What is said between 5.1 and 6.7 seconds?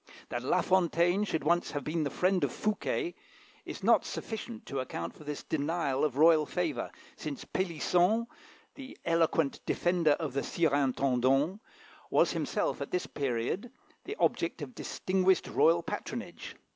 for this denial of royal